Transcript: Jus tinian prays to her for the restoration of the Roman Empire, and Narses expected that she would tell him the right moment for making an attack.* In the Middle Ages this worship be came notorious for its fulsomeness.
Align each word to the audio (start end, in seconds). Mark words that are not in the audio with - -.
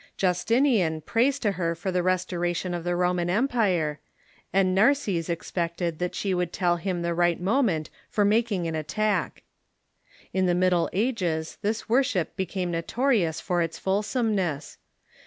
Jus 0.17 0.43
tinian 0.43 1.05
prays 1.05 1.37
to 1.41 1.51
her 1.51 1.75
for 1.75 1.91
the 1.91 2.01
restoration 2.01 2.73
of 2.73 2.83
the 2.83 2.95
Roman 2.95 3.29
Empire, 3.29 3.99
and 4.51 4.73
Narses 4.73 5.29
expected 5.29 5.99
that 5.99 6.15
she 6.15 6.33
would 6.33 6.51
tell 6.51 6.77
him 6.77 7.03
the 7.03 7.13
right 7.13 7.39
moment 7.39 7.91
for 8.09 8.25
making 8.25 8.67
an 8.67 8.73
attack.* 8.73 9.43
In 10.33 10.47
the 10.47 10.55
Middle 10.55 10.89
Ages 10.91 11.59
this 11.61 11.87
worship 11.87 12.35
be 12.35 12.47
came 12.47 12.71
notorious 12.71 13.39
for 13.39 13.61
its 13.61 13.77
fulsomeness. 13.77 14.79